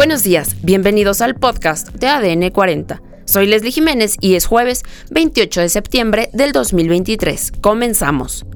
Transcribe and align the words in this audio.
Buenos 0.00 0.22
días, 0.22 0.56
bienvenidos 0.62 1.20
al 1.20 1.34
podcast 1.34 1.90
de 1.90 2.08
ADN 2.08 2.48
40. 2.52 3.02
Soy 3.26 3.44
Leslie 3.44 3.70
Jiménez 3.70 4.16
y 4.18 4.34
es 4.34 4.46
jueves 4.46 4.82
28 5.10 5.60
de 5.60 5.68
septiembre 5.68 6.30
del 6.32 6.52
2023. 6.52 7.52
Comenzamos. 7.60 8.46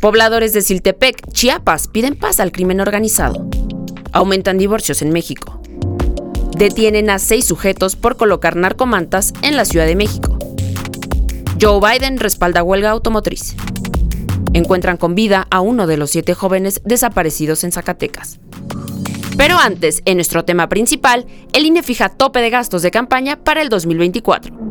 Pobladores 0.00 0.52
de 0.52 0.62
Siltepec, 0.62 1.30
Chiapas, 1.30 1.86
piden 1.86 2.16
paz 2.16 2.40
al 2.40 2.50
crimen 2.50 2.80
organizado. 2.80 3.48
Aumentan 4.10 4.58
divorcios 4.58 5.02
en 5.02 5.12
México. 5.12 5.62
Detienen 6.58 7.10
a 7.10 7.20
seis 7.20 7.44
sujetos 7.44 7.94
por 7.94 8.16
colocar 8.16 8.56
narcomantas 8.56 9.34
en 9.42 9.56
la 9.56 9.64
Ciudad 9.64 9.86
de 9.86 9.94
México. 9.94 10.36
Joe 11.62 11.78
Biden 11.78 12.18
respalda 12.18 12.64
huelga 12.64 12.90
automotriz. 12.90 13.54
Encuentran 14.52 14.96
con 14.96 15.14
vida 15.14 15.46
a 15.52 15.60
uno 15.60 15.86
de 15.86 15.96
los 15.96 16.10
siete 16.10 16.34
jóvenes 16.34 16.80
desaparecidos 16.84 17.62
en 17.62 17.70
Zacatecas. 17.70 18.40
Pero 19.36 19.58
antes, 19.58 20.02
en 20.04 20.16
nuestro 20.16 20.44
tema 20.44 20.68
principal, 20.68 21.26
el 21.52 21.66
INE 21.66 21.82
fija 21.82 22.08
tope 22.08 22.40
de 22.40 22.50
gastos 22.50 22.82
de 22.82 22.90
campaña 22.90 23.36
para 23.36 23.62
el 23.62 23.68
2024. 23.68 24.64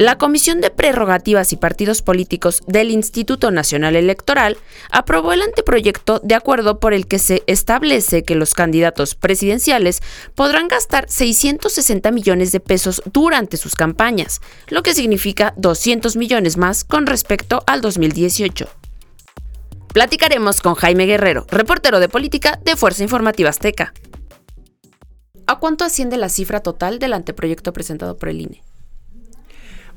La 0.00 0.16
Comisión 0.16 0.62
de 0.62 0.70
Prerrogativas 0.70 1.52
y 1.52 1.56
Partidos 1.56 2.00
Políticos 2.00 2.62
del 2.66 2.90
Instituto 2.90 3.50
Nacional 3.50 3.96
Electoral 3.96 4.56
aprobó 4.90 5.34
el 5.34 5.42
anteproyecto 5.42 6.20
de 6.24 6.34
acuerdo 6.34 6.80
por 6.80 6.94
el 6.94 7.06
que 7.06 7.18
se 7.18 7.42
establece 7.46 8.22
que 8.22 8.34
los 8.34 8.54
candidatos 8.54 9.14
presidenciales 9.14 10.00
podrán 10.34 10.68
gastar 10.68 11.04
660 11.06 12.12
millones 12.12 12.50
de 12.50 12.60
pesos 12.60 13.02
durante 13.12 13.58
sus 13.58 13.74
campañas, 13.74 14.40
lo 14.68 14.82
que 14.82 14.94
significa 14.94 15.52
200 15.58 16.16
millones 16.16 16.56
más 16.56 16.84
con 16.84 17.04
respecto 17.04 17.62
al 17.66 17.82
2018. 17.82 18.79
Platicaremos 19.92 20.60
con 20.60 20.76
Jaime 20.76 21.04
Guerrero, 21.06 21.46
reportero 21.50 21.98
de 21.98 22.08
política 22.08 22.60
de 22.64 22.76
Fuerza 22.76 23.02
Informativa 23.02 23.50
Azteca. 23.50 23.92
¿A 25.48 25.58
cuánto 25.58 25.84
asciende 25.84 26.16
la 26.16 26.28
cifra 26.28 26.60
total 26.60 27.00
del 27.00 27.12
anteproyecto 27.12 27.72
presentado 27.72 28.16
por 28.16 28.28
el 28.28 28.40
INE? 28.40 28.62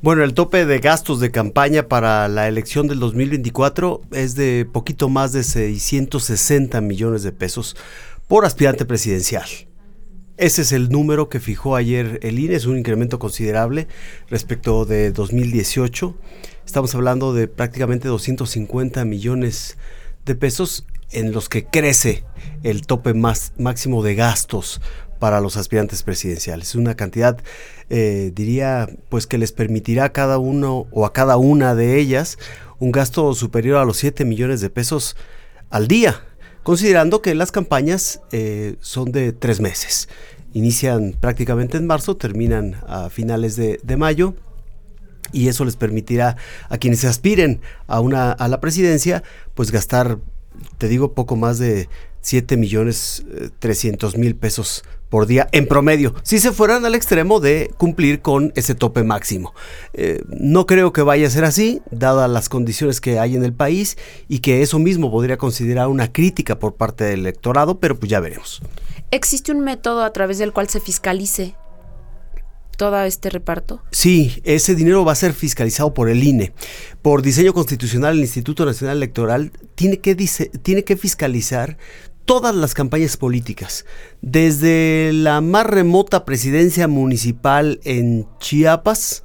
Bueno, 0.02 0.24
el 0.24 0.34
tope 0.34 0.66
de 0.66 0.80
gastos 0.80 1.20
de 1.20 1.30
campaña 1.30 1.84
para 1.84 2.26
la 2.26 2.48
elección 2.48 2.88
del 2.88 2.98
2024 2.98 4.00
es 4.10 4.34
de 4.34 4.66
poquito 4.70 5.08
más 5.08 5.32
de 5.32 5.44
660 5.44 6.80
millones 6.80 7.22
de 7.22 7.30
pesos 7.30 7.76
por 8.26 8.44
aspirante 8.44 8.84
presidencial. 8.84 9.46
Ese 10.36 10.62
es 10.62 10.72
el 10.72 10.88
número 10.88 11.28
que 11.28 11.38
fijó 11.38 11.76
ayer 11.76 12.18
el 12.22 12.40
INE, 12.40 12.56
es 12.56 12.66
un 12.66 12.76
incremento 12.76 13.20
considerable 13.20 13.86
respecto 14.28 14.84
de 14.84 15.12
2018. 15.12 16.12
Estamos 16.66 16.92
hablando 16.96 17.32
de 17.32 17.46
prácticamente 17.46 18.08
250 18.08 19.04
millones 19.04 19.78
de 20.24 20.34
pesos 20.34 20.86
en 21.12 21.30
los 21.30 21.48
que 21.48 21.66
crece 21.66 22.24
el 22.64 22.84
tope 22.84 23.14
más, 23.14 23.52
máximo 23.58 24.02
de 24.02 24.16
gastos 24.16 24.80
para 25.20 25.40
los 25.40 25.56
aspirantes 25.56 26.02
presidenciales. 26.02 26.74
Una 26.74 26.96
cantidad, 26.96 27.38
eh, 27.88 28.32
diría, 28.34 28.88
pues 29.10 29.28
que 29.28 29.38
les 29.38 29.52
permitirá 29.52 30.06
a 30.06 30.12
cada 30.12 30.38
uno 30.38 30.88
o 30.90 31.06
a 31.06 31.12
cada 31.12 31.36
una 31.36 31.76
de 31.76 32.00
ellas 32.00 32.38
un 32.80 32.90
gasto 32.90 33.34
superior 33.34 33.76
a 33.76 33.84
los 33.84 33.98
7 33.98 34.24
millones 34.24 34.60
de 34.60 34.68
pesos 34.68 35.14
al 35.70 35.86
día 35.86 36.24
considerando 36.64 37.22
que 37.22 37.36
las 37.36 37.52
campañas 37.52 38.22
eh, 38.32 38.74
son 38.80 39.12
de 39.12 39.32
tres 39.32 39.60
meses. 39.60 40.08
Inician 40.52 41.14
prácticamente 41.18 41.76
en 41.76 41.86
marzo, 41.86 42.16
terminan 42.16 42.80
a 42.88 43.10
finales 43.10 43.54
de, 43.54 43.96
mayo 43.96 44.34
y 45.32 45.48
eso 45.48 45.64
les 45.64 45.76
permitirá 45.76 46.36
a 46.68 46.78
quienes 46.78 47.04
aspiren 47.04 47.60
a, 47.86 48.00
una, 48.00 48.32
a 48.32 48.48
la 48.48 48.60
presidencia, 48.60 49.22
pues 49.54 49.70
gastar, 49.70 50.18
te 50.78 50.88
digo, 50.88 51.12
poco 51.12 51.36
más 51.36 51.58
de 51.58 51.88
7 52.24 52.56
millones 52.56 53.24
300 53.58 54.14
eh, 54.14 54.18
mil 54.18 54.34
pesos 54.34 54.82
por 55.10 55.26
día 55.26 55.46
en 55.52 55.68
promedio, 55.68 56.14
si 56.24 56.40
se 56.40 56.50
fueran 56.50 56.84
al 56.84 56.96
extremo 56.96 57.38
de 57.38 57.70
cumplir 57.76 58.20
con 58.20 58.52
ese 58.56 58.74
tope 58.74 59.04
máximo. 59.04 59.54
Eh, 59.92 60.22
no 60.26 60.66
creo 60.66 60.92
que 60.92 61.02
vaya 61.02 61.28
a 61.28 61.30
ser 61.30 61.44
así, 61.44 61.82
dadas 61.92 62.28
las 62.28 62.48
condiciones 62.48 63.00
que 63.00 63.20
hay 63.20 63.36
en 63.36 63.44
el 63.44 63.52
país 63.52 63.96
y 64.26 64.40
que 64.40 64.62
eso 64.62 64.80
mismo 64.80 65.12
podría 65.12 65.36
considerar 65.36 65.86
una 65.86 66.10
crítica 66.10 66.58
por 66.58 66.74
parte 66.74 67.04
del 67.04 67.20
electorado, 67.20 67.78
pero 67.78 67.96
pues 67.96 68.10
ya 68.10 68.18
veremos. 68.18 68.60
¿Existe 69.12 69.52
un 69.52 69.60
método 69.60 70.02
a 70.02 70.12
través 70.12 70.38
del 70.38 70.52
cual 70.52 70.68
se 70.68 70.80
fiscalice 70.80 71.54
todo 72.76 73.00
este 73.04 73.30
reparto? 73.30 73.82
Sí, 73.92 74.40
ese 74.44 74.74
dinero 74.74 75.04
va 75.04 75.12
a 75.12 75.16
ser 75.16 75.32
fiscalizado 75.32 75.94
por 75.94 76.08
el 76.08 76.24
INE. 76.24 76.52
Por 77.02 77.22
diseño 77.22 77.52
constitucional, 77.52 78.16
el 78.16 78.22
Instituto 78.22 78.64
Nacional 78.64 78.96
Electoral 78.96 79.52
tiene 79.74 79.98
que, 79.98 80.16
tiene 80.16 80.84
que 80.84 80.96
fiscalizar 80.96 81.78
todas 82.24 82.54
las 82.54 82.74
campañas 82.74 83.16
políticas, 83.16 83.84
desde 84.22 85.12
la 85.12 85.40
más 85.40 85.66
remota 85.66 86.24
presidencia 86.24 86.88
municipal 86.88 87.80
en 87.84 88.26
Chiapas 88.38 89.24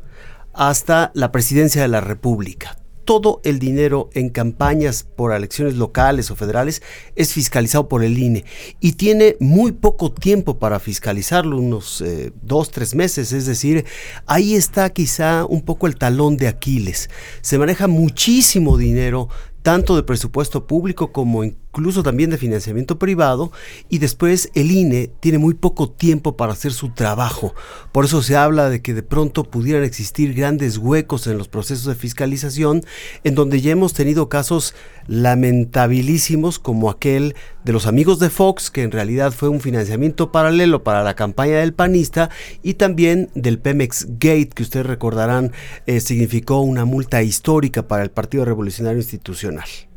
hasta 0.54 1.12
la 1.14 1.32
presidencia 1.32 1.82
de 1.82 1.88
la 1.88 2.02
República. 2.02 2.78
Todo 3.06 3.42
el 3.44 3.58
dinero 3.58 4.12
en 4.14 4.30
campañas 4.30 5.04
por 5.04 5.34
elecciones 5.34 5.76
locales 5.76 6.30
o 6.30 6.36
federales 6.36 6.84
es 7.16 7.34
fiscalizado 7.34 7.88
por 7.90 8.04
el 8.04 8.20
INE 8.20 8.46
y 8.80 8.92
tiene 8.92 9.36
muy 9.40 9.72
poco 9.72 10.12
tiempo 10.12 10.60
para 10.60 10.80
fiscalizarlo, 10.80 11.58
unos 11.58 12.02
eh, 12.02 12.32
dos, 12.44 12.70
tres 12.70 12.94
meses. 12.94 13.32
Es 13.32 13.48
decir, 13.48 13.86
ahí 14.28 14.54
está 14.54 14.92
quizá 14.92 15.46
un 15.46 15.64
poco 15.64 15.88
el 15.88 15.96
talón 15.96 16.38
de 16.38 16.50
Aquiles. 16.50 17.10
Se 17.42 17.58
maneja 17.58 17.88
muchísimo 17.88 18.78
dinero 18.78 19.28
tanto 19.64 19.96
de 19.96 20.04
presupuesto 20.04 20.68
público 20.68 21.12
como 21.12 21.44
incluso 21.80 22.04
también 22.04 22.30
de 22.30 22.38
financiamiento 22.38 23.00
privado, 23.00 23.52
y 23.90 24.00
después 24.00 24.52
el 24.54 24.72
INE 24.72 25.10
tiene 25.20 25.38
muy 25.38 25.54
poco 25.54 25.90
tiempo 25.90 26.36
para 26.36 26.54
hacer 26.54 26.74
su 26.74 26.90
trabajo. 26.90 27.56
Por 27.92 28.06
eso 28.06 28.22
se 28.22 28.36
habla 28.36 28.70
de 28.70 28.82
que 28.82 28.94
de 28.94 29.02
pronto 29.02 29.46
pudieran 29.46 29.84
existir 29.84 30.34
grandes 30.34 30.78
huecos 30.78 31.26
en 31.28 31.38
los 31.38 31.48
procesos 31.48 31.86
de 31.86 31.96
fiscalización, 31.96 32.84
en 33.24 33.36
donde 33.36 33.62
ya 33.62 33.72
hemos 33.72 33.94
tenido 33.94 34.30
casos 34.30 34.76
lamentabilísimos 35.08 36.60
como 36.60 36.90
aquel 36.90 37.36
de 37.64 37.74
los 37.74 37.88
amigos 37.88 38.20
de 38.20 38.30
Fox, 38.30 38.70
que 38.70 38.84
en 38.84 38.92
realidad 38.92 39.32
fue 39.32 39.50
un 39.50 39.62
financiamiento 39.62 40.32
paralelo 40.32 40.84
para 40.84 41.04
la 41.04 41.16
campaña 41.16 41.60
del 41.60 41.74
panista, 41.74 42.30
y 42.62 42.76
también 42.76 43.30
del 43.36 43.60
Pemex 43.60 44.06
Gate, 44.20 44.50
que 44.54 44.64
ustedes 44.64 44.86
recordarán 44.86 45.54
eh, 45.86 46.02
significó 46.02 46.60
una 46.60 46.86
multa 46.86 47.24
histórica 47.24 47.88
para 47.88 48.04
el 48.04 48.12
Partido 48.12 48.46
Revolucionario 48.46 49.00
Institucional. 49.00 49.89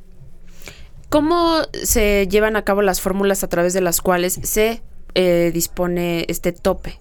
¿Cómo 1.12 1.61
se 1.75 2.27
llevan 2.27 2.56
a 2.56 2.65
cabo 2.65 2.81
las 2.81 3.03
fórmulas 3.03 3.45
a 3.45 3.49
través 3.49 3.75
de 3.75 3.83
las 3.83 4.00
cuales 4.00 4.41
se 4.45 4.81
eh, 5.15 5.50
dispone 5.53 6.25
este 6.28 6.53
tope? 6.53 6.99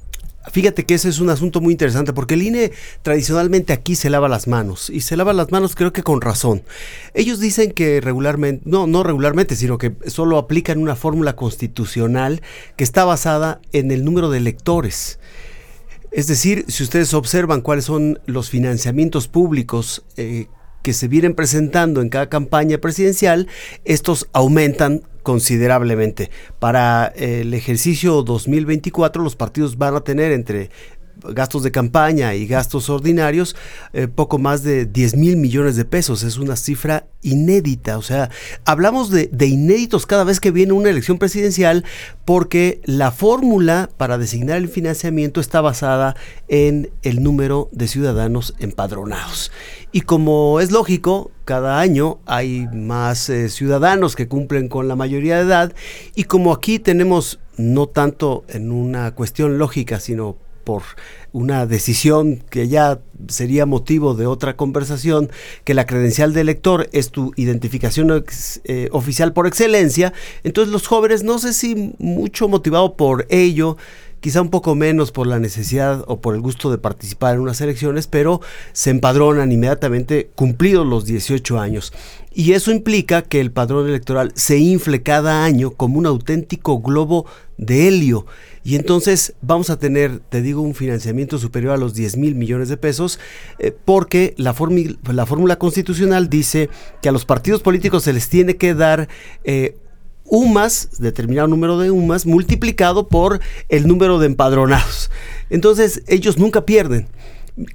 Fíjate 0.51 0.85
que 0.85 0.95
ese 0.95 1.07
es 1.07 1.21
un 1.21 1.29
asunto 1.29 1.61
muy 1.61 1.71
interesante 1.71 2.11
porque 2.11 2.33
el 2.33 2.41
INE 2.41 2.73
tradicionalmente 3.03 3.71
aquí 3.71 3.95
se 3.95 4.09
lava 4.09 4.27
las 4.27 4.49
manos 4.49 4.89
y 4.89 4.99
se 4.99 5.15
lava 5.15 5.31
las 5.31 5.49
manos 5.51 5.75
creo 5.75 5.93
que 5.93 6.03
con 6.03 6.19
razón. 6.19 6.61
Ellos 7.13 7.39
dicen 7.39 7.71
que 7.71 8.01
regularmente, 8.01 8.63
no, 8.65 8.85
no 8.85 9.03
regularmente, 9.03 9.55
sino 9.55 9.77
que 9.77 9.95
solo 10.07 10.37
aplican 10.37 10.79
una 10.79 10.97
fórmula 10.97 11.37
constitucional 11.37 12.41
que 12.75 12.83
está 12.83 13.05
basada 13.05 13.61
en 13.71 13.91
el 13.91 14.03
número 14.03 14.29
de 14.29 14.39
electores. 14.39 15.19
Es 16.11 16.27
decir, 16.27 16.65
si 16.67 16.83
ustedes 16.83 17.13
observan 17.13 17.61
cuáles 17.61 17.85
son 17.85 18.19
los 18.25 18.49
financiamientos 18.49 19.29
públicos 19.29 20.03
eh, 20.17 20.47
que 20.81 20.93
se 20.93 21.07
vienen 21.07 21.33
presentando 21.33 22.01
en 22.01 22.09
cada 22.09 22.29
campaña 22.29 22.77
presidencial, 22.77 23.47
estos 23.85 24.27
aumentan 24.33 25.03
considerablemente. 25.23 26.29
Para 26.59 27.07
el 27.15 27.53
ejercicio 27.53 28.23
2024 28.23 29.23
los 29.23 29.35
partidos 29.35 29.77
van 29.77 29.95
a 29.95 30.01
tener 30.01 30.31
entre 30.31 30.69
gastos 31.29 31.63
de 31.63 31.71
campaña 31.71 32.35
y 32.35 32.47
gastos 32.47 32.89
ordinarios, 32.89 33.55
eh, 33.93 34.07
poco 34.07 34.37
más 34.37 34.63
de 34.63 34.85
10 34.85 35.15
mil 35.15 35.37
millones 35.37 35.75
de 35.75 35.85
pesos. 35.85 36.23
Es 36.23 36.37
una 36.37 36.55
cifra 36.55 37.07
inédita. 37.21 37.97
O 37.97 38.01
sea, 38.01 38.29
hablamos 38.65 39.09
de, 39.09 39.29
inéditos 39.45 40.05
cada 40.05 40.23
vez 40.23 40.39
que 40.39 40.51
viene 40.51 40.73
una 40.73 40.89
elección 40.89 41.17
presidencial 41.17 41.85
porque 42.25 42.81
la 42.85 43.11
fórmula 43.11 43.89
para 43.97 44.17
designar 44.17 44.57
el 44.57 44.69
financiamiento 44.69 45.39
está 45.39 45.61
basada 45.61 46.15
en 46.47 46.89
el 47.03 47.23
número 47.23 47.69
de 47.71 47.87
ciudadanos 47.87 48.55
empadronados. 48.59 49.51
Y 49.91 50.01
como 50.01 50.59
es 50.59 50.71
lógico, 50.71 51.31
cada 51.43 51.79
año 51.79 52.19
hay 52.25 52.67
más 52.73 53.29
eh, 53.29 53.49
ciudadanos 53.49 54.15
que 54.15 54.27
cumplen 54.27 54.69
con 54.69 54.87
la 54.87 54.95
mayoría 54.95 55.35
de 55.37 55.43
edad 55.43 55.73
y 56.15 56.23
como 56.23 56.53
aquí 56.53 56.79
tenemos 56.79 57.39
no 57.57 57.87
tanto 57.87 58.45
en 58.47 58.71
una 58.71 59.13
cuestión 59.13 59.57
lógica, 59.57 59.99
sino 59.99 60.37
por 60.63 60.83
una 61.31 61.65
decisión 61.65 62.43
que 62.49 62.67
ya 62.67 62.99
sería 63.27 63.65
motivo 63.65 64.13
de 64.13 64.25
otra 64.25 64.55
conversación, 64.55 65.29
que 65.63 65.73
la 65.73 65.85
credencial 65.85 66.33
de 66.33 66.41
elector 66.41 66.89
es 66.91 67.11
tu 67.11 67.33
identificación 67.35 68.25
eh, 68.63 68.89
oficial 68.91 69.33
por 69.33 69.47
excelencia, 69.47 70.13
entonces 70.43 70.71
los 70.71 70.87
jóvenes, 70.87 71.23
no 71.23 71.39
sé 71.39 71.53
si 71.53 71.93
mucho 71.99 72.47
motivado 72.47 72.95
por 72.95 73.27
ello, 73.29 73.77
quizá 74.21 74.41
un 74.41 74.49
poco 74.49 74.75
menos 74.75 75.11
por 75.11 75.27
la 75.27 75.39
necesidad 75.39 76.05
o 76.07 76.21
por 76.21 76.35
el 76.35 76.41
gusto 76.41 76.71
de 76.71 76.77
participar 76.77 77.35
en 77.35 77.41
unas 77.41 77.59
elecciones, 77.59 78.07
pero 78.07 78.39
se 78.71 78.91
empadronan 78.91 79.51
inmediatamente 79.51 80.31
cumplidos 80.35 80.87
los 80.87 81.05
18 81.05 81.59
años. 81.59 81.91
Y 82.33 82.53
eso 82.53 82.71
implica 82.71 83.23
que 83.23 83.41
el 83.41 83.51
padrón 83.51 83.89
electoral 83.89 84.31
se 84.35 84.57
infle 84.57 85.03
cada 85.03 85.43
año 85.43 85.71
como 85.71 85.97
un 85.99 86.05
auténtico 86.05 86.79
globo 86.79 87.25
de 87.57 87.87
helio. 87.87 88.25
Y 88.63 88.75
entonces 88.75 89.33
vamos 89.41 89.69
a 89.69 89.79
tener, 89.79 90.19
te 90.19 90.41
digo, 90.41 90.61
un 90.61 90.75
financiamiento 90.75 91.39
superior 91.39 91.73
a 91.73 91.77
los 91.77 91.93
10 91.93 92.17
mil 92.17 92.35
millones 92.35 92.69
de 92.69 92.77
pesos, 92.77 93.19
eh, 93.59 93.75
porque 93.85 94.35
la, 94.37 94.55
la 95.11 95.25
fórmula 95.25 95.57
constitucional 95.57 96.29
dice 96.29 96.69
que 97.01 97.09
a 97.09 97.11
los 97.11 97.25
partidos 97.25 97.61
políticos 97.61 98.03
se 98.03 98.13
les 98.13 98.29
tiene 98.29 98.55
que 98.55 98.75
dar 98.75 99.09
eh, 99.43 99.75
UMAS, 100.31 100.99
determinado 100.99 101.49
número 101.49 101.77
de 101.77 101.91
UMAS, 101.91 102.25
multiplicado 102.25 103.09
por 103.09 103.41
el 103.67 103.85
número 103.85 104.17
de 104.17 104.27
empadronados. 104.27 105.11
Entonces 105.49 106.03
ellos 106.07 106.37
nunca 106.37 106.65
pierden. 106.65 107.09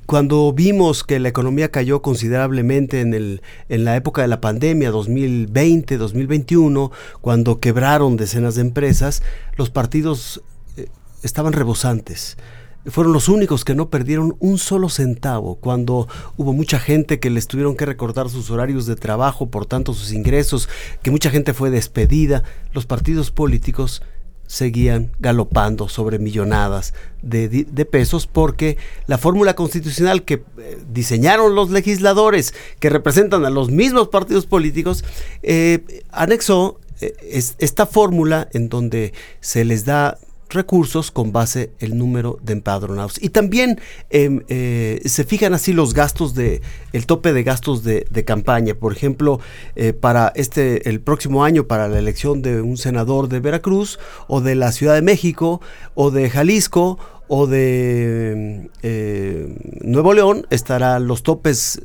Cuando 0.07 0.55
vimos 0.55 1.05
que 1.05 1.21
la 1.21 1.29
economía 1.29 1.71
cayó 1.71 2.01
considerablemente 2.01 3.03
en, 3.03 3.13
el, 3.13 3.43
en 3.69 3.85
la 3.85 3.95
época 3.95 4.23
de 4.23 4.29
la 4.29 4.41
pandemia 4.41 4.91
2020, 4.91 5.99
2021, 5.99 6.91
cuando 7.21 7.61
quebraron 7.61 8.17
decenas 8.17 8.55
de 8.55 8.63
empresas, 8.63 9.23
los 9.57 9.69
partidos 9.69 10.43
eh, 10.79 10.87
estaban 11.23 11.53
rebosantes 11.53 12.39
fueron 12.89 13.13
los 13.13 13.29
únicos 13.29 13.65
que 13.65 13.75
no 13.75 13.91
perdieron 13.91 14.37
un 14.39 14.59
solo 14.59 14.89
centavo 14.89 15.57
cuando 15.57 16.09
hubo 16.37 16.53
mucha 16.53 16.79
gente 16.79 17.19
que 17.21 17.31
les 17.31 17.47
tuvieron 17.47 17.77
que 17.77 17.87
recordar 17.87 18.29
sus 18.29 18.51
horarios 18.51 18.87
de 18.87 18.97
trabajo, 18.97 19.51
por 19.51 19.67
tanto 19.67 19.95
sus 19.95 20.13
ingresos, 20.13 20.69
que 21.03 21.11
mucha 21.11 21.31
gente 21.31 21.55
fue 21.55 21.71
despedida. 21.71 22.43
Los 22.73 22.87
partidos 22.87 23.31
políticos 23.31 24.03
seguían 24.47 25.11
galopando 25.19 25.89
sobre 25.89 26.19
millonadas 26.19 26.95
de, 27.23 27.67
pesos 27.91 28.27
porque 28.27 28.79
la 29.07 29.19
fórmula 29.19 29.55
constitucional 29.55 30.25
que 30.25 30.45
eh, 30.59 30.79
diseñaron 30.89 31.55
los 31.55 31.71
legisladores 31.71 32.55
que 32.79 32.91
representan 32.91 33.45
a 33.45 33.51
los 33.51 33.71
mismos 33.71 34.09
partidos 34.09 34.47
políticos 34.47 35.05
eh, 35.43 36.05
anexó 36.11 36.79
eh, 37.01 37.15
esta 37.59 37.87
fórmula 37.87 38.49
en 38.53 38.69
donde 38.69 39.13
se 39.41 39.65
les 39.65 39.85
da 39.85 40.19
recursos 40.49 41.11
con 41.11 41.33
base 41.33 41.73
el 41.79 41.97
número 41.99 42.39
de 42.43 42.55
empadronados. 42.55 43.23
Y 43.23 43.31
también 43.31 43.81
em, 44.11 44.43
eh, 44.49 45.01
se 45.05 45.25
fijan 45.25 45.55
así 45.55 45.73
los 45.73 45.95
gastos 45.95 46.35
de, 46.35 46.63
el 46.93 47.07
tope 47.07 47.33
de 47.33 47.43
gastos 47.43 47.83
de, 47.83 48.05
campaña. 48.25 48.75
Por 48.75 48.93
ejemplo, 48.93 49.41
eh, 49.77 49.93
para 49.93 50.33
este, 50.35 50.89
el 50.89 51.01
próximo 51.01 51.45
año, 51.45 51.67
para 51.67 51.89
la 51.89 51.99
elección 51.99 52.43
de 52.43 52.61
un 52.61 52.77
senador 52.77 53.29
de 53.29 53.41
Veracruz, 53.41 53.99
o 54.27 54.41
de 54.41 54.55
la 54.55 54.73
Ciudad 54.73 54.95
de 54.95 55.03
México, 55.03 55.61
o 55.95 56.11
de 56.11 56.29
Jalisco, 56.31 56.99
o 57.29 57.47
de 57.47 58.71
eh, 58.83 59.57
Nuevo 59.83 60.15
León, 60.15 60.47
estarán 60.51 61.07
los 61.07 61.23
topes 61.23 61.81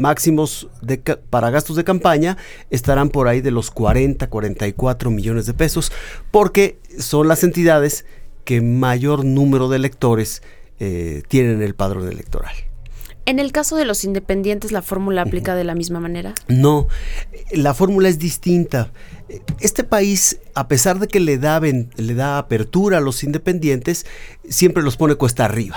máximos 0.00 0.68
de, 0.82 0.98
para 0.98 1.50
gastos 1.50 1.76
de 1.76 1.84
campaña 1.84 2.36
estarán 2.70 3.10
por 3.10 3.28
ahí 3.28 3.40
de 3.40 3.50
los 3.50 3.70
40, 3.70 4.28
44 4.28 5.10
millones 5.10 5.46
de 5.46 5.54
pesos, 5.54 5.92
porque 6.30 6.78
son 6.98 7.28
las 7.28 7.44
entidades 7.44 8.04
que 8.44 8.60
mayor 8.60 9.24
número 9.24 9.68
de 9.68 9.76
electores 9.76 10.42
eh, 10.78 11.22
tienen 11.28 11.62
el 11.62 11.74
padrón 11.74 12.08
electoral. 12.08 12.52
En 13.26 13.38
el 13.38 13.52
caso 13.52 13.76
de 13.76 13.84
los 13.84 14.04
independientes, 14.04 14.72
¿la 14.72 14.82
fórmula 14.82 15.22
aplica 15.22 15.54
de 15.54 15.62
la 15.62 15.74
misma 15.74 16.00
manera? 16.00 16.34
No, 16.48 16.88
la 17.52 17.74
fórmula 17.74 18.08
es 18.08 18.18
distinta. 18.18 18.90
Este 19.60 19.84
país, 19.84 20.40
a 20.54 20.66
pesar 20.66 20.98
de 20.98 21.06
que 21.06 21.20
le 21.20 21.38
da, 21.38 21.60
le 21.60 22.14
da 22.14 22.38
apertura 22.38 22.98
a 22.98 23.00
los 23.00 23.22
independientes, 23.22 24.06
siempre 24.48 24.82
los 24.82 24.96
pone 24.96 25.14
cuesta 25.14 25.44
arriba. 25.44 25.76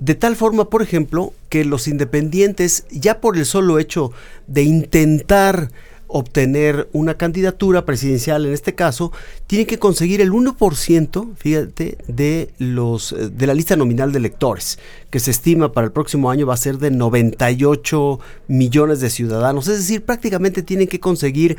De 0.00 0.14
tal 0.14 0.34
forma, 0.34 0.70
por 0.70 0.80
ejemplo, 0.80 1.34
que 1.50 1.62
los 1.62 1.86
independientes, 1.86 2.86
ya 2.90 3.20
por 3.20 3.36
el 3.36 3.44
solo 3.44 3.78
hecho 3.78 4.12
de 4.46 4.62
intentar 4.62 5.70
obtener 6.06 6.88
una 6.94 7.18
candidatura 7.18 7.84
presidencial 7.84 8.46
en 8.46 8.54
este 8.54 8.74
caso, 8.74 9.12
tienen 9.46 9.66
que 9.66 9.78
conseguir 9.78 10.22
el 10.22 10.32
1%, 10.32 11.36
fíjate, 11.36 11.98
de 12.08 12.48
los 12.56 13.12
eh, 13.12 13.28
de 13.28 13.46
la 13.46 13.52
lista 13.52 13.76
nominal 13.76 14.10
de 14.10 14.20
electores, 14.20 14.78
que 15.10 15.20
se 15.20 15.32
estima 15.32 15.72
para 15.72 15.88
el 15.88 15.92
próximo 15.92 16.30
año 16.30 16.46
va 16.46 16.54
a 16.54 16.56
ser 16.56 16.78
de 16.78 16.90
98 16.90 18.20
millones 18.48 19.00
de 19.00 19.10
ciudadanos, 19.10 19.68
es 19.68 19.80
decir, 19.80 20.02
prácticamente 20.02 20.62
tienen 20.62 20.88
que 20.88 20.98
conseguir 20.98 21.58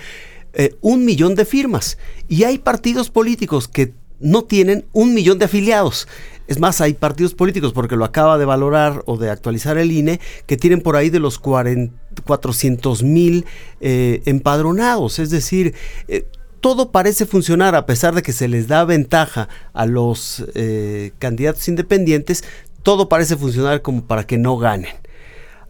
eh, 0.53 0.73
un 0.81 1.05
millón 1.05 1.35
de 1.35 1.45
firmas. 1.45 1.99
Y 2.27 2.45
hay 2.45 2.57
partidos 2.57 3.11
políticos 3.11 3.67
que 3.67 3.93
no 4.19 4.43
tienen 4.43 4.85
un 4.93 5.13
millón 5.13 5.37
de 5.37 5.45
afiliados. 5.45 6.07
Es 6.51 6.59
más, 6.59 6.81
hay 6.81 6.95
partidos 6.95 7.33
políticos, 7.33 7.71
porque 7.71 7.95
lo 7.95 8.03
acaba 8.03 8.37
de 8.37 8.43
valorar 8.43 9.03
o 9.05 9.15
de 9.15 9.29
actualizar 9.29 9.77
el 9.77 9.89
INE, 9.89 10.19
que 10.47 10.57
tienen 10.57 10.81
por 10.81 10.97
ahí 10.97 11.09
de 11.09 11.21
los 11.21 11.39
400 11.39 13.03
mil 13.03 13.45
eh, 13.79 14.21
empadronados. 14.25 15.19
Es 15.19 15.29
decir, 15.29 15.75
eh, 16.09 16.27
todo 16.59 16.91
parece 16.91 17.25
funcionar 17.25 17.73
a 17.73 17.85
pesar 17.85 18.13
de 18.13 18.21
que 18.21 18.33
se 18.33 18.49
les 18.49 18.67
da 18.67 18.83
ventaja 18.83 19.47
a 19.71 19.85
los 19.85 20.43
eh, 20.53 21.13
candidatos 21.19 21.69
independientes, 21.69 22.43
todo 22.83 23.07
parece 23.07 23.37
funcionar 23.37 23.81
como 23.81 24.03
para 24.03 24.27
que 24.27 24.37
no 24.37 24.57
ganen. 24.57 24.91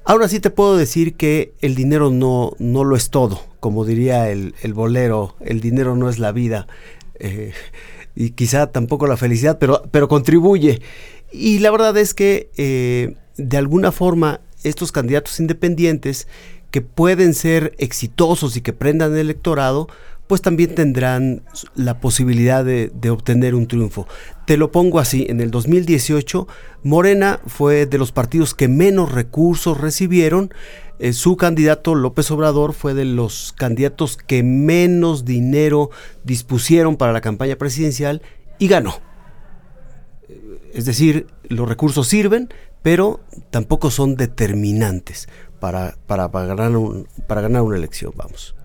Ahora 0.04 0.28
sí 0.28 0.39
te 0.39 0.50
puedo 0.50 0.78
decir 0.78 1.13
que 1.13 1.54
el 1.62 1.75
dinero 1.75 2.10
no, 2.10 2.54
no 2.57 2.83
lo 2.83 2.95
es 2.95 3.12
todo, 3.12 3.39
como 3.60 3.86
diría 3.86 4.31
el 4.31 4.74
bolero, 4.74 5.36
el 5.42 5.62
dinero 5.62 5.95
no 5.95 6.10
es 6.10 6.18
la 6.18 6.31
vida 6.31 6.66
y 8.16 8.31
quizá 8.31 8.68
tampoco 8.72 9.08
la 9.08 9.18
felicidad, 9.18 9.58
pero, 9.60 9.84
pero 9.92 10.08
contribuye. 10.08 10.81
Y 11.31 11.60
la 11.60 11.72
verdad 11.72 11.98
es 11.98 12.13
que 12.13 12.50
eh, 12.58 13.16
de 13.38 13.58
alguna 13.58 13.92
forma 13.92 14.42
estos 14.63 14.92
candidatos 14.92 15.40
independientes 15.40 16.28
que 16.72 16.81
pueden 16.81 17.34
ser 17.34 17.74
exitosos 17.78 18.56
y 18.56 18.62
que 18.62 18.74
prendan 18.74 19.13
el 19.13 19.19
electorado, 19.19 19.88
pues 20.31 20.42
también 20.42 20.74
tendrán 20.75 21.44
la 21.75 22.00
posibilidad 22.00 22.63
de, 22.63 23.10
obtener 23.10 23.54
un 23.54 23.68
triunfo. 23.68 24.07
Te 24.45 24.56
lo 24.56 24.72
pongo 24.72 25.00
así, 25.00 25.25
en 25.28 25.42
el 25.42 25.51
2018 25.51 26.48
Morena 26.83 27.42
fue 27.48 27.86
de 27.86 27.98
los 27.98 28.13
partidos 28.13 28.56
que 28.56 28.69
menos 28.69 29.12
recursos 29.12 29.81
recibieron, 29.81 30.54
eh, 31.00 31.12
su 31.12 31.36
candidato 31.36 31.95
López 31.95 32.31
Obrador 32.31 32.72
fue 32.72 32.94
de 32.94 33.04
los 33.04 33.54
candidatos 33.57 34.16
que 34.16 34.42
menos 34.42 35.25
dinero 35.25 35.89
dispusieron 36.24 36.95
para 36.95 37.12
la 37.12 37.19
campaña 37.19 37.57
presidencial 37.57 38.22
y 38.57 38.69
ganó. 38.69 39.01
Eh, 40.30 40.72
es 40.74 40.86
decir, 40.86 41.28
los 41.50 41.68
recursos 41.68 42.07
sirven, 42.07 42.48
pero 42.81 43.19
tampoco 43.50 43.92
son 43.92 44.16
determinantes 44.16 45.28
para, 45.60 45.98
para, 46.07 46.30
ganar, 46.30 46.72
para 47.28 47.42
ganar 47.42 47.63
una 47.63 47.75
elección, 47.75 48.13
vamos. 48.16 48.56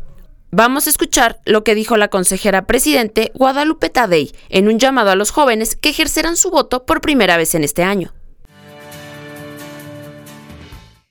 Vamos 0.59 0.87
a 0.87 0.91
escuchar 0.91 1.39
lo 1.45 1.65
que 1.65 1.75
dijo 1.75 1.99
la 1.99 2.09
consejera 2.09 2.65
presidente 2.65 3.31
Guadalupe 3.35 3.91
Tadei 3.91 4.33
en 4.49 4.69
un 4.69 4.79
llamado 4.79 5.11
a 5.11 5.15
los 5.15 5.31
jóvenes 5.31 5.77
que 5.77 5.91
ejercerán 5.91 6.39
su 6.39 6.51
voto 6.51 6.87
por 6.87 7.03
primera 7.03 7.37
vez 7.37 7.55
en 7.55 7.63
este 7.63 7.83
año. 7.83 8.15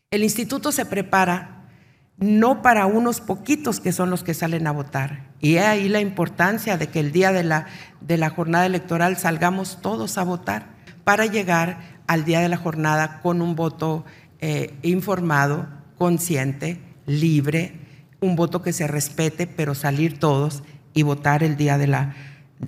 El 0.09 0.23
instituto 0.23 0.71
se 0.71 0.87
prepara 0.87 1.69
no 2.17 2.63
para 2.63 2.87
unos 2.87 3.21
poquitos 3.21 3.79
que 3.79 3.91
son 3.91 4.09
los 4.09 4.23
que 4.23 4.33
salen 4.33 4.65
a 4.65 4.71
votar. 4.71 5.29
Y 5.39 5.57
es 5.57 5.65
ahí 5.65 5.89
la 5.89 6.01
importancia 6.01 6.77
de 6.77 6.87
que 6.87 6.99
el 6.99 7.11
día 7.11 7.31
de 7.31 7.43
la, 7.43 7.67
de 8.01 8.17
la 8.17 8.31
jornada 8.31 8.65
electoral 8.65 9.15
salgamos 9.15 9.79
todos 9.79 10.17
a 10.17 10.23
votar 10.23 10.69
para 11.03 11.27
llegar 11.27 12.01
al 12.07 12.25
día 12.25 12.39
de 12.39 12.49
la 12.49 12.57
jornada 12.57 13.21
con 13.21 13.43
un 13.43 13.55
voto 13.55 14.05
eh, 14.39 14.73
informado, 14.81 15.67
consciente, 15.99 16.81
libre, 17.05 17.84
un 18.25 18.35
voto 18.35 18.61
que 18.61 18.73
se 18.73 18.87
respete, 18.87 19.47
pero 19.47 19.75
salir 19.75 20.19
todos 20.19 20.63
y 20.93 21.03
votar 21.03 21.43
el 21.43 21.57
día 21.57 21.77
de 21.77 21.87
la 21.87 22.15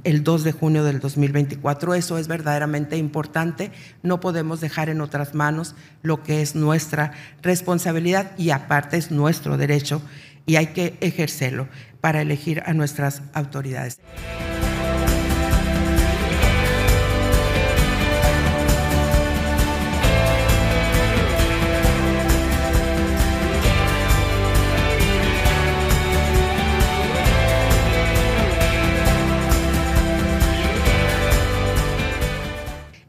el 0.04 0.24
2 0.24 0.44
de 0.44 0.52
junio 0.52 0.84
del 0.84 1.00
2024. 1.00 1.94
Eso 1.94 2.18
es 2.18 2.28
verdaderamente 2.28 2.98
importante. 2.98 3.72
No 4.04 4.20
podemos 4.20 4.60
dejar 4.60 4.90
en 4.90 5.02
otras 5.02 5.34
manos 5.34 5.76
lo 6.02 6.24
que 6.24 6.42
es 6.42 6.56
nuestra 6.56 7.14
responsabilidad 7.42 8.32
y 8.38 8.52
aparte 8.52 8.98
es 8.98 9.12
nuestro 9.12 9.58
derecho 9.58 10.02
y 10.46 10.58
hay 10.58 10.68
que 10.68 10.98
ejercerlo 11.02 11.68
para 12.02 12.22
elegir 12.22 12.64
a 12.66 12.74
nuestras 12.74 13.22
autoridades. 13.34 14.00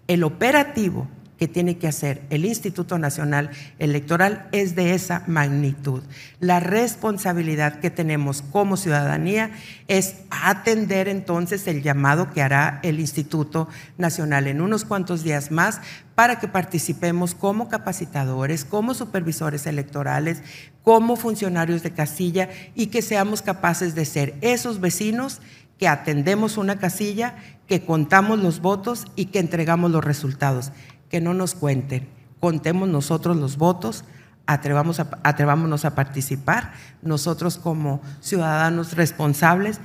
El 0.08 0.24
operativo 0.24 1.06
que 1.38 1.46
tiene 1.46 1.78
que 1.78 1.86
hacer 1.86 2.22
el 2.30 2.44
Instituto 2.44 2.98
Nacional 2.98 3.50
Electoral 3.78 4.48
es 4.50 4.74
de 4.74 4.94
esa 4.94 5.22
magnitud. 5.28 6.02
La 6.40 6.58
responsabilidad 6.58 7.78
que 7.78 7.90
tenemos 7.90 8.42
como 8.42 8.76
ciudadanía 8.76 9.52
es 9.86 10.16
atender 10.30 11.06
entonces 11.08 11.68
el 11.68 11.82
llamado 11.82 12.30
que 12.30 12.42
hará 12.42 12.80
el 12.82 12.98
Instituto 12.98 13.68
Nacional 13.98 14.48
en 14.48 14.60
unos 14.60 14.84
cuantos 14.84 15.22
días 15.22 15.52
más 15.52 15.80
para 16.16 16.40
que 16.40 16.48
participemos 16.48 17.36
como 17.36 17.68
capacitadores, 17.68 18.64
como 18.64 18.92
supervisores 18.94 19.66
electorales, 19.66 20.42
como 20.82 21.14
funcionarios 21.14 21.84
de 21.84 21.92
casilla 21.92 22.48
y 22.74 22.88
que 22.88 23.02
seamos 23.02 23.42
capaces 23.42 23.94
de 23.94 24.04
ser 24.04 24.34
esos 24.40 24.80
vecinos 24.80 25.40
que 25.78 25.88
atendemos 25.88 26.56
una 26.56 26.78
casilla, 26.78 27.36
que 27.66 27.84
contamos 27.84 28.40
los 28.40 28.60
votos 28.60 29.06
y 29.14 29.26
que 29.26 29.38
entregamos 29.38 29.90
los 29.90 30.04
resultados 30.04 30.72
que 31.08 31.20
no 31.20 31.34
nos 31.34 31.54
cuenten, 31.54 32.08
contemos 32.40 32.88
nosotros 32.88 33.36
los 33.36 33.56
votos, 33.56 34.04
atrevamos 34.46 35.00
a, 35.00 35.08
atrevámonos 35.22 35.84
a 35.84 35.94
participar, 35.94 36.72
nosotros 37.02 37.58
como 37.58 38.00
ciudadanos 38.20 38.94
responsables. 38.94 39.80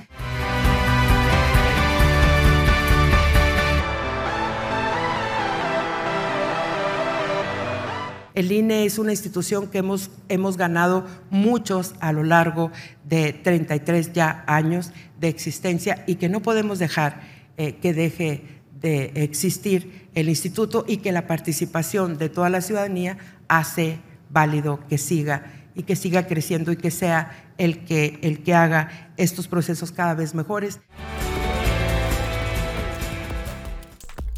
El 8.34 8.50
INE 8.50 8.84
es 8.84 8.98
una 8.98 9.12
institución 9.12 9.68
que 9.68 9.78
hemos, 9.78 10.10
hemos 10.28 10.56
ganado 10.56 11.06
muchos 11.30 11.94
a 12.00 12.12
lo 12.12 12.24
largo 12.24 12.72
de 13.04 13.32
33 13.32 14.12
ya 14.12 14.42
años 14.48 14.90
de 15.20 15.28
existencia 15.28 16.02
y 16.08 16.16
que 16.16 16.28
no 16.28 16.40
podemos 16.40 16.80
dejar 16.80 17.20
eh, 17.56 17.76
que 17.76 17.94
deje 17.94 18.42
de 18.80 19.12
existir 19.14 20.08
el 20.14 20.28
instituto 20.28 20.84
y 20.88 20.96
que 20.96 21.12
la 21.12 21.28
participación 21.28 22.18
de 22.18 22.28
toda 22.28 22.50
la 22.50 22.60
ciudadanía 22.60 23.18
hace 23.46 23.98
válido 24.30 24.80
que 24.88 24.98
siga 24.98 25.52
y 25.76 25.84
que 25.84 25.94
siga 25.94 26.26
creciendo 26.26 26.72
y 26.72 26.76
que 26.76 26.90
sea 26.90 27.52
el 27.56 27.84
que, 27.84 28.18
el 28.22 28.42
que 28.42 28.54
haga 28.54 29.12
estos 29.16 29.46
procesos 29.46 29.92
cada 29.92 30.14
vez 30.14 30.34
mejores. 30.34 30.80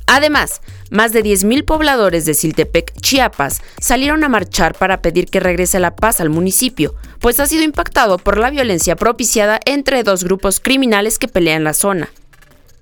Además, 0.07 0.61
más 0.91 1.13
de 1.13 1.25
10.000 1.25 1.65
pobladores 1.65 2.25
de 2.25 2.35
Siltepec, 2.35 2.93
Chiapas, 3.01 3.61
salieron 3.81 4.23
a 4.23 4.29
marchar 4.29 4.77
para 4.77 5.03
pedir 5.03 5.27
que 5.27 5.41
regrese 5.41 5.81
la 5.81 5.97
paz 5.97 6.21
al 6.21 6.31
municipio, 6.31 6.95
pues 7.19 7.41
ha 7.41 7.47
sido 7.47 7.65
impactado 7.65 8.19
por 8.19 8.39
la 8.39 8.51
violencia 8.51 8.95
propiciada 8.95 9.59
entre 9.65 10.05
dos 10.05 10.23
grupos 10.23 10.61
criminales 10.61 11.19
que 11.19 11.29
pelean 11.29 11.65
la 11.65 11.75
zona. 11.75 12.09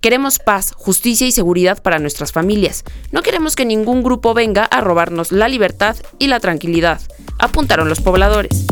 Queremos 0.02 0.38
paz, 0.38 0.72
justicia 0.76 1.26
y 1.26 1.32
seguridad 1.32 1.82
para 1.82 1.98
nuestras 1.98 2.30
familias. 2.30 2.84
No 3.10 3.22
queremos 3.22 3.56
que 3.56 3.64
ningún 3.64 4.02
grupo 4.02 4.34
venga 4.34 4.64
a 4.64 4.82
robarnos 4.82 5.32
la 5.32 5.48
libertad 5.48 5.96
y 6.18 6.26
la 6.26 6.40
tranquilidad, 6.40 7.00
apuntaron 7.38 7.88
los 7.88 8.02
pobladores. 8.02 8.66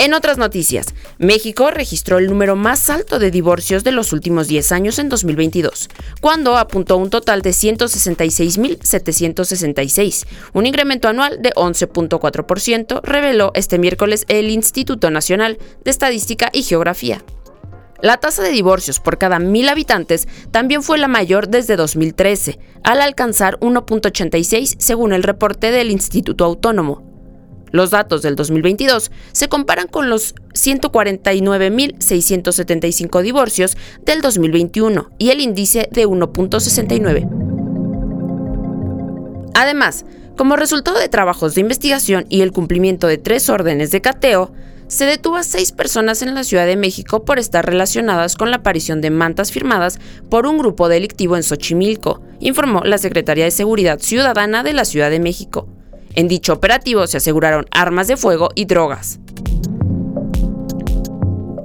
En 0.00 0.12
otras 0.14 0.38
noticias, 0.38 0.86
México 1.18 1.70
registró 1.70 2.16
el 2.16 2.28
número 2.28 2.56
más 2.56 2.88
alto 2.88 3.18
de 3.18 3.30
divorcios 3.30 3.84
de 3.84 3.92
los 3.92 4.14
últimos 4.14 4.48
10 4.48 4.72
años 4.72 4.98
en 4.98 5.10
2022, 5.10 5.90
cuando 6.22 6.56
apuntó 6.56 6.96
un 6.96 7.10
total 7.10 7.42
de 7.42 7.50
166.766, 7.50 10.26
un 10.54 10.64
incremento 10.64 11.06
anual 11.06 11.42
de 11.42 11.50
11.4%, 11.50 13.02
reveló 13.02 13.52
este 13.54 13.78
miércoles 13.78 14.24
el 14.28 14.48
Instituto 14.48 15.10
Nacional 15.10 15.58
de 15.84 15.90
Estadística 15.90 16.48
y 16.50 16.62
Geografía. 16.62 17.22
La 18.00 18.16
tasa 18.16 18.42
de 18.42 18.52
divorcios 18.52 19.00
por 19.00 19.18
cada 19.18 19.38
mil 19.38 19.68
habitantes 19.68 20.28
también 20.50 20.82
fue 20.82 20.96
la 20.96 21.08
mayor 21.08 21.48
desde 21.48 21.76
2013, 21.76 22.58
al 22.84 23.02
alcanzar 23.02 23.60
1.86 23.60 24.76
según 24.78 25.12
el 25.12 25.24
reporte 25.24 25.70
del 25.70 25.90
Instituto 25.90 26.46
Autónomo. 26.46 27.09
Los 27.72 27.90
datos 27.90 28.22
del 28.22 28.36
2022 28.36 29.10
se 29.32 29.48
comparan 29.48 29.88
con 29.88 30.08
los 30.10 30.34
149.675 30.54 33.22
divorcios 33.22 33.76
del 34.04 34.20
2021 34.22 35.10
y 35.18 35.30
el 35.30 35.40
índice 35.40 35.88
de 35.90 36.06
1.69. 36.06 37.28
Además, 39.54 40.04
como 40.36 40.54
resultado 40.56 40.98
de 40.98 41.08
trabajos 41.08 41.54
de 41.54 41.60
investigación 41.60 42.24
y 42.28 42.40
el 42.40 42.50
cumplimiento 42.52 43.06
de 43.06 43.18
tres 43.18 43.48
órdenes 43.50 43.90
de 43.90 44.00
cateo, 44.00 44.52
se 44.90 45.04
detuvo 45.04 45.36
a 45.36 45.44
seis 45.44 45.70
personas 45.70 46.20
en 46.22 46.34
la 46.34 46.42
Ciudad 46.42 46.66
de 46.66 46.76
México 46.76 47.24
por 47.24 47.38
estar 47.38 47.64
relacionadas 47.64 48.34
con 48.34 48.50
la 48.50 48.56
aparición 48.56 49.00
de 49.00 49.10
mantas 49.10 49.52
firmadas 49.52 50.00
por 50.28 50.46
un 50.46 50.58
grupo 50.58 50.88
delictivo 50.88 51.36
en 51.36 51.44
Xochimilco, 51.44 52.20
informó 52.40 52.82
la 52.84 52.98
Secretaría 52.98 53.44
de 53.44 53.52
Seguridad 53.52 54.00
Ciudadana 54.00 54.64
de 54.64 54.72
la 54.72 54.84
Ciudad 54.84 55.10
de 55.10 55.20
México. 55.20 55.68
En 56.14 56.28
dicho 56.28 56.52
operativo 56.52 57.06
se 57.06 57.16
aseguraron 57.16 57.66
armas 57.70 58.08
de 58.08 58.16
fuego 58.16 58.50
y 58.54 58.64
drogas. 58.64 59.20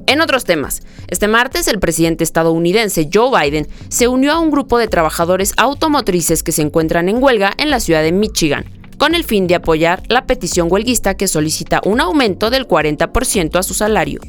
En 0.07 0.21
otros 0.21 0.45
temas, 0.45 0.83
este 1.07 1.27
martes 1.27 1.67
el 1.67 1.79
presidente 1.79 2.23
estadounidense 2.23 3.09
Joe 3.11 3.31
Biden 3.37 3.67
se 3.89 4.07
unió 4.07 4.33
a 4.33 4.39
un 4.39 4.51
grupo 4.51 4.77
de 4.77 4.87
trabajadores 4.87 5.53
automotrices 5.57 6.43
que 6.43 6.51
se 6.51 6.61
encuentran 6.61 7.09
en 7.09 7.21
huelga 7.21 7.51
en 7.57 7.69
la 7.69 7.79
ciudad 7.79 8.03
de 8.03 8.11
Michigan 8.11 8.65
con 8.97 9.15
el 9.15 9.23
fin 9.23 9.47
de 9.47 9.55
apoyar 9.55 10.03
la 10.07 10.25
petición 10.25 10.67
huelguista 10.71 11.15
que 11.15 11.27
solicita 11.27 11.81
un 11.85 12.01
aumento 12.01 12.49
del 12.49 12.67
40% 12.67 13.57
a 13.59 13.63
su 13.63 13.73
salario. 13.73 14.21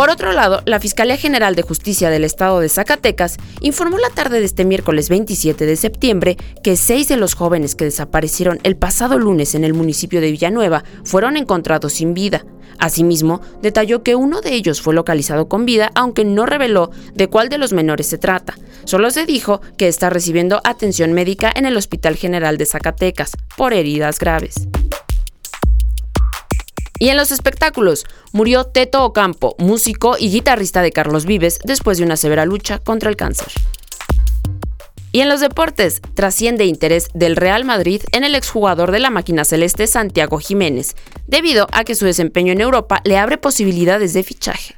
Por 0.00 0.08
otro 0.08 0.32
lado, 0.32 0.62
la 0.64 0.80
Fiscalía 0.80 1.18
General 1.18 1.54
de 1.54 1.60
Justicia 1.60 2.08
del 2.08 2.24
Estado 2.24 2.60
de 2.60 2.70
Zacatecas 2.70 3.36
informó 3.60 3.98
la 3.98 4.08
tarde 4.08 4.38
de 4.38 4.46
este 4.46 4.64
miércoles 4.64 5.10
27 5.10 5.66
de 5.66 5.76
septiembre 5.76 6.38
que 6.62 6.76
seis 6.76 7.06
de 7.08 7.18
los 7.18 7.34
jóvenes 7.34 7.74
que 7.74 7.84
desaparecieron 7.84 8.60
el 8.62 8.78
pasado 8.78 9.18
lunes 9.18 9.54
en 9.54 9.62
el 9.62 9.74
municipio 9.74 10.22
de 10.22 10.30
Villanueva 10.30 10.84
fueron 11.04 11.36
encontrados 11.36 11.92
sin 11.92 12.14
vida. 12.14 12.46
Asimismo, 12.78 13.42
detalló 13.60 14.02
que 14.02 14.14
uno 14.14 14.40
de 14.40 14.54
ellos 14.54 14.80
fue 14.80 14.94
localizado 14.94 15.50
con 15.50 15.66
vida, 15.66 15.90
aunque 15.94 16.24
no 16.24 16.46
reveló 16.46 16.90
de 17.12 17.28
cuál 17.28 17.50
de 17.50 17.58
los 17.58 17.74
menores 17.74 18.06
se 18.06 18.16
trata. 18.16 18.54
Solo 18.84 19.10
se 19.10 19.26
dijo 19.26 19.60
que 19.76 19.86
está 19.86 20.08
recibiendo 20.08 20.62
atención 20.64 21.12
médica 21.12 21.52
en 21.54 21.66
el 21.66 21.76
Hospital 21.76 22.16
General 22.16 22.56
de 22.56 22.64
Zacatecas 22.64 23.32
por 23.54 23.74
heridas 23.74 24.18
graves. 24.18 24.66
Y 27.00 27.08
en 27.08 27.16
los 27.16 27.32
espectáculos, 27.32 28.04
murió 28.32 28.64
Teto 28.64 29.02
Ocampo, 29.02 29.56
músico 29.58 30.16
y 30.18 30.30
guitarrista 30.30 30.82
de 30.82 30.92
Carlos 30.92 31.24
Vives, 31.24 31.58
después 31.64 31.96
de 31.96 32.04
una 32.04 32.18
severa 32.18 32.44
lucha 32.44 32.78
contra 32.78 33.08
el 33.08 33.16
cáncer. 33.16 33.48
Y 35.10 35.22
en 35.22 35.30
los 35.30 35.40
deportes, 35.40 36.02
trasciende 36.12 36.66
interés 36.66 37.08
del 37.14 37.36
Real 37.36 37.64
Madrid 37.64 38.02
en 38.12 38.22
el 38.22 38.34
exjugador 38.34 38.92
de 38.92 38.98
la 38.98 39.08
máquina 39.08 39.46
celeste 39.46 39.86
Santiago 39.86 40.38
Jiménez, 40.38 40.94
debido 41.26 41.68
a 41.72 41.84
que 41.84 41.94
su 41.94 42.04
desempeño 42.04 42.52
en 42.52 42.60
Europa 42.60 43.00
le 43.04 43.16
abre 43.16 43.38
posibilidades 43.38 44.12
de 44.12 44.22
fichaje. 44.22 44.76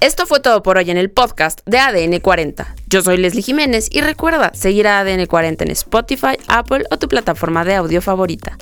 Esto 0.00 0.26
fue 0.26 0.40
todo 0.40 0.64
por 0.64 0.76
hoy 0.76 0.90
en 0.90 0.96
el 0.96 1.12
podcast 1.12 1.60
de 1.66 1.78
ADN 1.78 2.18
40. 2.18 2.74
Yo 2.88 3.00
soy 3.00 3.16
Leslie 3.16 3.42
Jiménez 3.42 3.86
y 3.92 4.00
recuerda 4.00 4.50
seguir 4.54 4.88
a 4.88 4.98
ADN 4.98 5.26
40 5.26 5.62
en 5.62 5.70
Spotify, 5.70 6.36
Apple 6.48 6.84
o 6.90 6.98
tu 6.98 7.06
plataforma 7.06 7.64
de 7.64 7.76
audio 7.76 8.02
favorita. 8.02 8.58